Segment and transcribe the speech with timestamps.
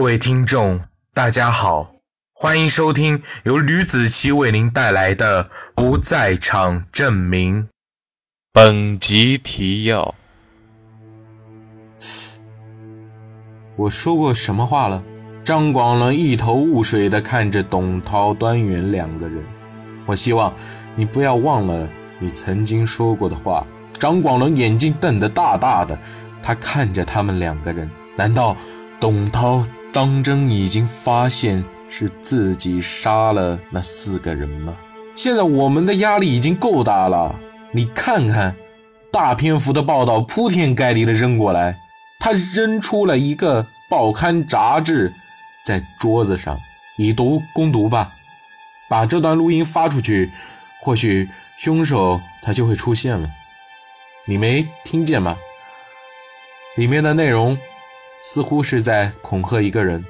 [0.00, 0.80] 各位听众，
[1.12, 1.92] 大家好，
[2.32, 7.64] 欢迎收听由吕子奇为您带来的《不在场证明》。
[8.50, 10.14] 本集提要：
[13.76, 15.04] 我说过什么话了？
[15.44, 19.44] 张广伦一头雾水地看着董涛、端远两个人。
[20.06, 20.50] 我希望
[20.96, 21.86] 你不要忘了
[22.18, 23.66] 你曾经说过的话。
[23.98, 25.98] 张广伦眼睛瞪得大大的，
[26.42, 27.90] 他看着他们两个人。
[28.16, 28.56] 难道
[28.98, 29.62] 董涛？
[29.92, 34.76] 当真已经发现是自己杀了那四个人吗？
[35.16, 37.38] 现在我们的压力已经够大了。
[37.72, 38.54] 你看看，
[39.10, 41.80] 大篇幅的报道铺天盖地的扔过来，
[42.20, 45.12] 他扔出了一个报刊杂志，
[45.64, 46.60] 在桌子上，
[46.96, 48.12] 以毒攻毒吧。
[48.88, 50.30] 把这段录音发出去，
[50.80, 53.28] 或许凶手他就会出现了。
[54.26, 55.36] 你没听见吗？
[56.76, 57.58] 里面的内容。
[58.20, 60.04] 似乎是在恐吓一个人。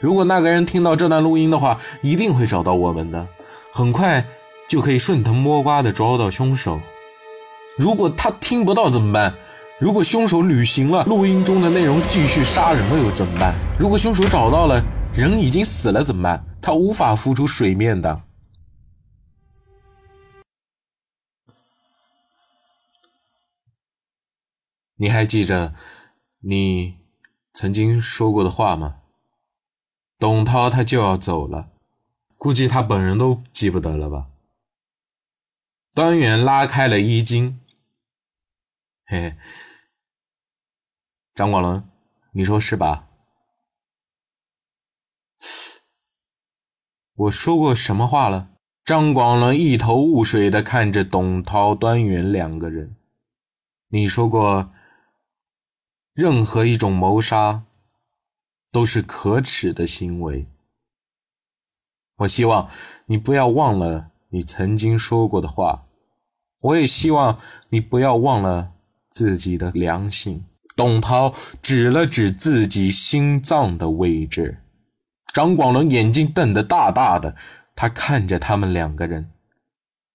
[0.00, 3.28] 如果那个人听到这段录音的话，一定会找到我们的，
[3.72, 4.26] 很快
[4.68, 6.80] 就可以顺藤摸瓜的抓到凶手。
[7.78, 9.34] 如果他听不到怎么办？
[9.80, 13.54] 如果凶手履行了录音中的内容，继续杀人了又怎么办？
[13.78, 14.82] 如果凶手找到了
[15.14, 16.44] 人已经死了怎么办？
[16.60, 18.22] 他无法浮出水面的。
[24.96, 25.72] 你还记着
[26.40, 27.01] 你？
[27.52, 29.00] 曾经说过的话吗？
[30.18, 31.70] 董涛他就要走了，
[32.38, 34.28] 估计他本人都记不得了吧。
[35.92, 37.60] 端远拉开了衣襟，
[39.04, 39.36] 嘿嘿，
[41.34, 41.86] 张广伦，
[42.32, 43.08] 你说是吧？
[47.14, 48.50] 我说过什么话了？
[48.84, 52.96] 张广伦一头雾水的看着董涛、端远两个人，
[53.88, 54.72] 你说过。
[56.14, 57.62] 任何一种谋杀
[58.70, 60.46] 都是可耻的行为。
[62.16, 62.68] 我希望
[63.06, 65.86] 你不要忘了你曾经说过的话。
[66.60, 67.38] 我也希望
[67.70, 68.74] 你不要忘了
[69.10, 70.44] 自己的良心。
[70.76, 74.62] 董涛指了指自己心脏的位置。
[75.32, 77.34] 张广伦眼睛瞪得大大的，
[77.74, 79.30] 他看着他们两个人。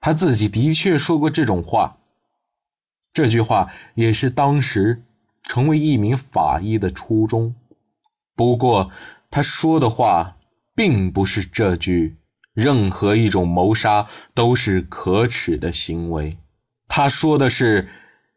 [0.00, 1.98] 他自己的确说过这种话。
[3.12, 5.04] 这句话也是当时。
[5.48, 7.56] 成为一名法医的初衷。
[8.36, 8.92] 不过，
[9.30, 10.36] 他说的话
[10.76, 12.18] 并不是这句
[12.54, 16.38] “任何一种谋杀都是可耻的行为”。
[16.86, 17.88] 他说的是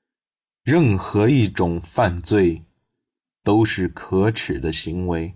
[0.63, 2.63] “任何一种犯罪
[3.43, 5.35] 都是可耻的行为”。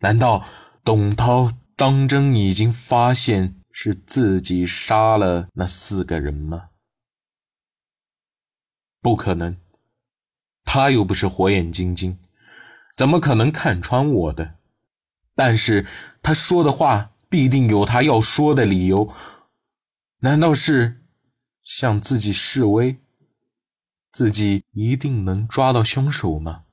[0.00, 0.44] 难道
[0.84, 6.68] 董涛当真已经发现是自己杀了那四个人吗？
[9.00, 9.56] 不可能。
[10.70, 12.18] 他又不是火眼金睛，
[12.94, 14.56] 怎么可能看穿我的？
[15.34, 15.86] 但是
[16.22, 19.10] 他说的话必定有他要说的理由。
[20.20, 21.00] 难道是
[21.64, 22.98] 向自己示威？
[24.12, 26.64] 自己一定能抓到凶手吗？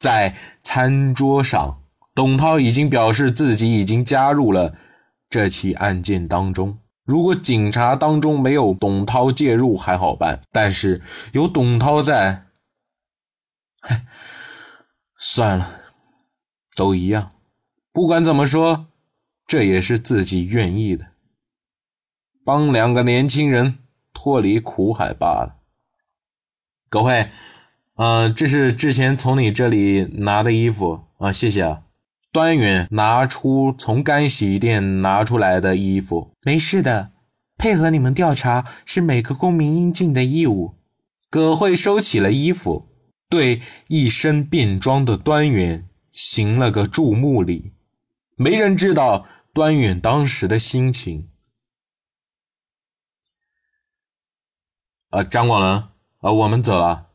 [0.00, 1.80] 在餐桌上，
[2.12, 4.74] 董涛已经表示自己已经加入了
[5.30, 6.78] 这起案件当中。
[7.04, 11.00] 如果警察当中没有董涛介入还好办，但是
[11.32, 12.40] 有董涛在。
[15.16, 15.80] 算了，
[16.76, 17.32] 都一样。
[17.92, 18.88] 不管怎么说，
[19.46, 21.06] 这也是自己愿意的，
[22.44, 23.78] 帮两个年轻人
[24.12, 25.60] 脱离苦海罢了。
[26.88, 27.28] 葛慧，
[27.94, 31.82] 呃，这是之前从你这里拿的衣服啊，谢谢啊。
[32.32, 37.12] 端远拿出从干洗店拿出来的衣服，没事的，
[37.56, 40.74] 配合你们调查是每个公民应尽的义务。
[41.30, 42.88] 葛慧收起了衣服。
[43.34, 47.72] 对一身便装的端远行了个注目礼，
[48.36, 51.28] 没人知道端远当时的心情。
[55.10, 55.88] 啊，张广伦，
[56.20, 57.08] 啊，我们走了。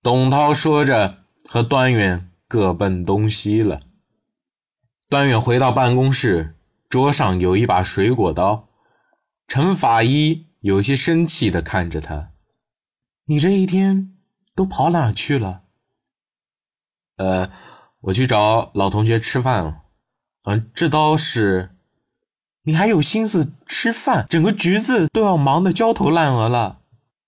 [0.00, 3.80] 董涛说着，和端远各奔东西了。
[5.08, 6.54] 端远回到办公室，
[6.88, 8.68] 桌上有一把水果刀。
[9.48, 12.30] 陈法医有些生气的看着他
[13.26, 14.14] ：“你这一天……”
[14.58, 15.62] 都跑哪去了？
[17.18, 17.48] 呃，
[18.00, 19.82] 我去找老同学吃饭了。
[20.42, 21.76] 嗯，这刀是……
[22.64, 24.26] 你还有心思吃饭？
[24.28, 26.80] 整个局子都要忙得焦头烂额了。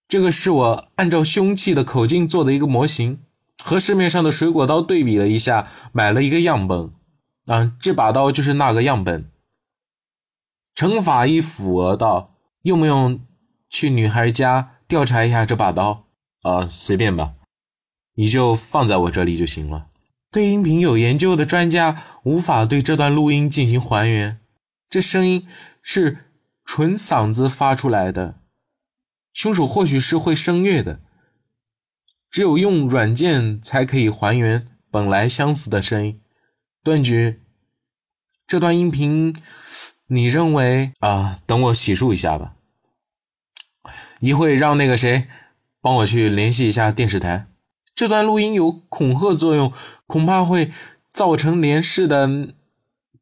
[0.09, 3.23] 这个是我按照凶器的口径做的一个模型，
[3.63, 6.91] 和市面上的水果刀对比了一下，买了一个样本。
[7.47, 9.31] 啊，这把刀就是那个样本。
[10.75, 12.35] 程法医抚额道
[12.65, 13.25] ：“用不用
[13.69, 16.07] 去女孩家调查一下这把刀？”
[16.43, 17.35] 啊，随便吧，
[18.15, 19.89] 你就放在我这里就行了。
[20.31, 24.41] 对音频有研究的专家无法对这段录音进行还原。
[24.89, 25.47] 这声音
[25.83, 26.19] 是
[26.65, 28.41] 纯嗓子发出来的，
[29.33, 31.01] 凶手或许是会声乐的，
[32.31, 36.21] 只有用软件才可以还原本来相似的声音。
[36.83, 37.43] 段局，
[38.47, 39.37] 这段音频，
[40.07, 41.41] 你认为啊？
[41.47, 42.57] 等我洗漱一下吧，
[44.21, 45.29] 一会让那个谁
[45.81, 47.47] 帮我去联系一下电视台。
[47.95, 49.73] 这段录音有恐吓作用，
[50.07, 50.71] 恐怕会
[51.09, 52.55] 造成连视的。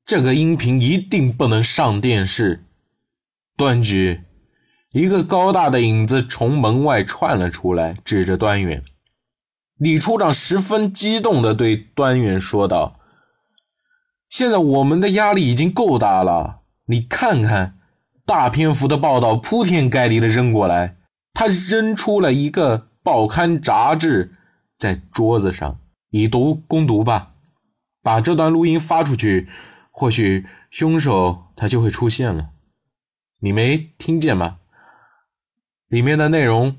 [0.04, 2.64] 这个音频一定不能上电视。
[3.56, 4.22] 段局，
[4.92, 8.82] 一个高大的影子从门外窜了出来，指着端远。
[9.76, 12.98] 李处长十分激动地对端远说道
[14.30, 17.78] ：“现在我们的压力已经够大了，你看看，
[18.24, 20.96] 大篇幅的报道铺天盖地的扔过来。”
[21.38, 24.32] 他扔出了一个报刊杂志。
[24.76, 25.78] 在桌子上，
[26.10, 27.30] 以毒攻毒吧，
[28.02, 29.48] 把这段录音发出去，
[29.92, 32.50] 或许凶手他就会出现了。
[33.38, 34.58] 你没听见吗？
[35.86, 36.76] 里面的内容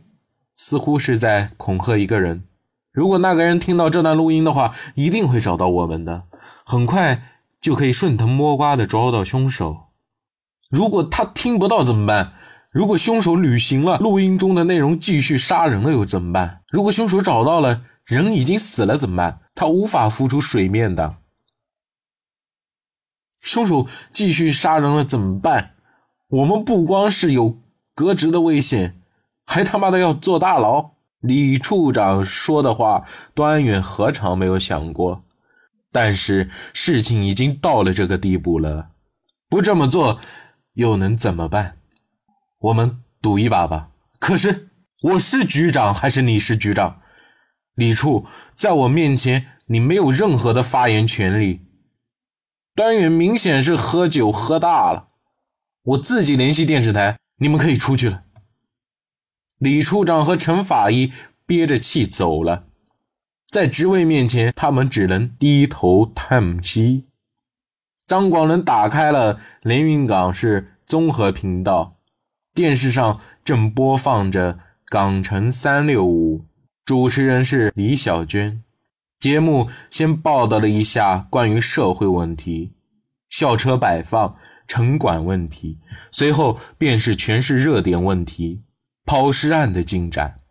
[0.53, 2.43] 似乎是在恐吓一个人。
[2.91, 6.25] 如果那个人听到这段录音的话，一定会找到我们的，
[6.65, 7.23] 很快
[7.61, 9.85] 就可以顺藤摸瓜的抓到凶手。
[10.69, 12.33] 如果他听不到怎么办？
[12.71, 16.61] 如果凶手履行了录音中的内容，继续杀人了又怎么办？
[16.69, 17.83] 如果凶手找到了？
[18.05, 19.41] 人已经死了怎么办？
[19.53, 21.17] 他无法浮出水面的。
[23.41, 25.75] 凶手继续杀人了怎么办？
[26.29, 27.59] 我们不光是有
[27.95, 28.99] 革职的危险，
[29.45, 30.91] 还他妈的要坐大牢。
[31.19, 35.23] 李处长说的话，端远何尝没有想过？
[35.91, 38.91] 但是事情已经到了这个地步了，
[39.49, 40.19] 不这么做
[40.73, 41.78] 又能怎么办？
[42.59, 43.91] 我们赌一把吧。
[44.19, 44.69] 可是
[45.01, 47.01] 我是局长还是你是局长？
[47.73, 48.25] 李处，
[48.55, 51.65] 在我面前，你没有任何的发言权利。
[52.75, 55.09] 端远明显是喝酒喝大了，
[55.83, 58.23] 我自己联系电视台，你们可以出去了。
[59.57, 61.13] 李处长和陈法医
[61.45, 62.65] 憋着气走了，
[63.49, 67.07] 在职位面前，他们只能低头叹息。
[68.05, 71.98] 张广伦打开了连云港市综合频道，
[72.59, 76.43] 电视上正播放着港城三六五。
[76.83, 78.61] 主持人是李小娟，
[79.17, 82.73] 节目先报道了一下关于社会问题、
[83.29, 84.35] 校车摆放、
[84.67, 85.77] 城管问题，
[86.11, 88.63] 随后便是全市热点问题、
[89.05, 90.41] 抛尸案的进展。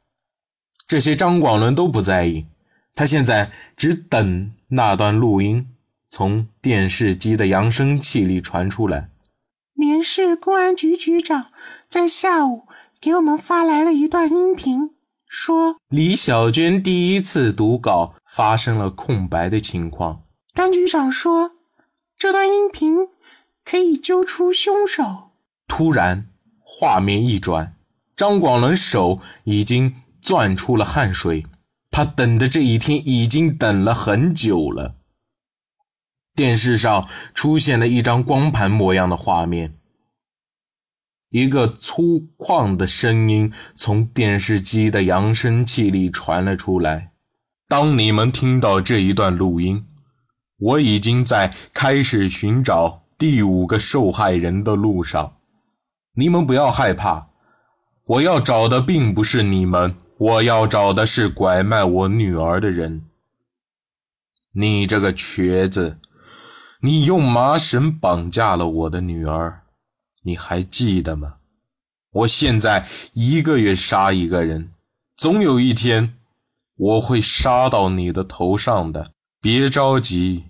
[0.87, 2.47] 这些张广伦都不在意，
[2.95, 5.69] 他现在只等那段录音
[6.09, 9.11] 从电视机的扬声器里传出来。
[9.79, 11.47] 连市公安局局长
[11.87, 12.67] 在下午
[13.01, 14.97] 给我们发来了一段音频。
[15.29, 20.23] 说李小娟第一次读稿发生了空白的情况。
[20.53, 21.53] 张局长说，
[22.17, 23.07] 这段音频
[23.65, 25.31] 可以揪出凶手。
[25.69, 26.27] 突然，
[26.59, 27.77] 画面一转，
[28.17, 31.47] 张广伦手已经攥出了汗水。
[31.93, 34.97] 他等的这一天已经等了很久了。
[36.39, 39.75] 电视上出现了一张光盘模样的画面。
[41.31, 47.11] 一个粗犷的声音从电视机的扬声器里传了出来
[47.67, 49.85] ：“当你们听到这一段录音，
[50.59, 55.39] 我已经在开始寻找第五个受害人的路上。
[56.15, 57.31] 你们不要害怕，
[58.07, 63.07] 我要找的并不是你们，我要找的是拐卖我女儿的人。
[64.55, 65.99] 你这个瘸子，
[66.81, 69.65] 你用麻绳绑架了我的女儿。”
[70.23, 71.37] 你还记得吗？
[72.11, 74.73] 我现在一个月杀一个人，
[75.17, 76.19] 总有一天
[76.75, 79.13] 我会杀到你的头上的。
[79.41, 80.47] 别着急，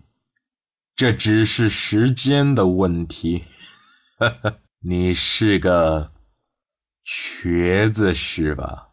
[0.96, 3.44] 这只是时间的问题。
[4.80, 6.12] 你是个
[7.02, 8.88] 瘸子是吧？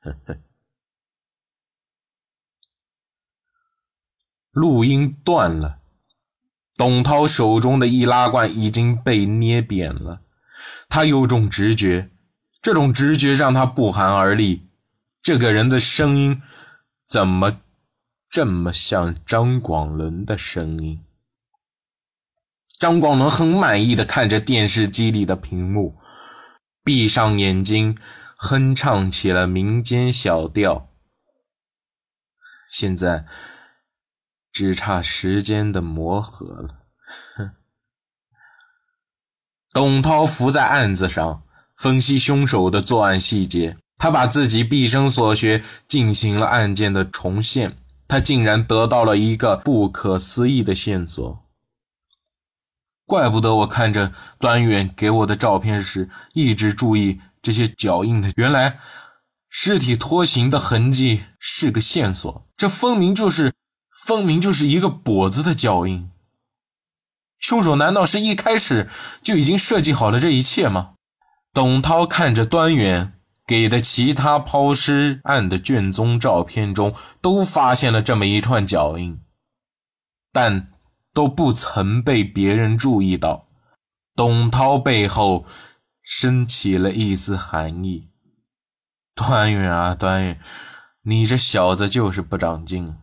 [0.00, 0.36] 呵 呵
[4.52, 5.78] 录音断了。
[6.74, 10.22] 董涛手中的易拉罐已经被捏扁了，
[10.88, 12.10] 他有种直觉，
[12.60, 14.68] 这种直觉让他不寒而栗。
[15.22, 16.42] 这个人的声音
[17.06, 17.60] 怎么
[18.28, 21.04] 这么像张广伦的声音？
[22.78, 25.96] 张广伦很满意的看着电视机里的屏幕，
[26.82, 27.96] 闭上眼睛，
[28.36, 30.88] 哼唱起了民间小调。
[32.68, 33.26] 现在。
[34.62, 36.84] 只差时间的磨合了。
[39.72, 41.42] 董涛伏在案子上，
[41.76, 43.76] 分析凶手的作案细节。
[43.96, 47.76] 他把自己毕生所学进行了案件的重现。
[48.06, 51.42] 他竟然得到了一个不可思议的线索。
[53.04, 58.30] 怪不得我看着端远给我的照片时，一直注意这些脚印的。
[58.36, 58.78] 原来，
[59.48, 62.46] 尸体拖行的痕迹是个线索。
[62.56, 63.52] 这分明就是，
[64.06, 66.10] 分明就是一个跛子的脚印。
[67.38, 68.88] 凶手难道是一开始
[69.22, 70.94] 就已经设计好了这一切吗？
[71.52, 73.14] 董涛看着端远
[73.46, 79.20] 给的其他抛尸案的卷宗照片中，都发现了这么一串脚印，
[80.32, 80.68] 但。
[81.14, 83.46] 都不曾被别人注意到，
[84.16, 85.44] 董涛背后
[86.02, 88.08] 升起了一丝寒意。
[89.14, 90.40] 端远啊，端远，
[91.02, 92.96] 你这小子就是不长进，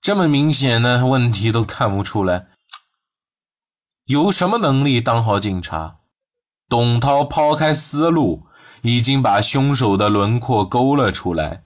[0.00, 2.48] 这么明显的问题都看不出来，
[4.06, 5.98] 有什么能力当好警察？
[6.68, 8.46] 董涛抛开思路，
[8.82, 11.64] 已经把凶手的轮廓勾了出来。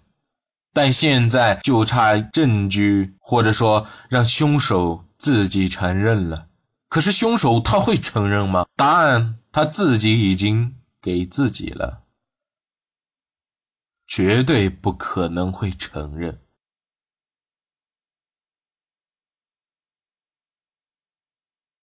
[0.72, 6.48] 但现在就差证据，或者说让凶手自己承认了。
[6.88, 8.66] 可是凶手他会承认吗？
[8.74, 12.02] 答案他自己已经给自己了，
[14.08, 16.40] 绝对不可能会承认。